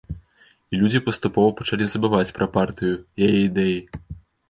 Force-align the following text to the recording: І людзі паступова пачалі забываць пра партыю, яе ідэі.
І 0.71 0.79
людзі 0.83 1.01
паступова 1.09 1.53
пачалі 1.61 1.85
забываць 1.93 2.35
пра 2.41 2.51
партыю, 2.59 2.95
яе 3.29 3.33
ідэі. 3.49 3.81